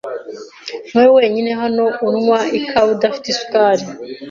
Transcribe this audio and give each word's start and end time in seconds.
Niwowe 0.91 1.09
wenyine 1.17 1.51
hano 1.61 1.85
unywa 2.07 2.39
ikawa 2.59 2.89
idafite 2.95 3.25
isukari. 3.29 3.85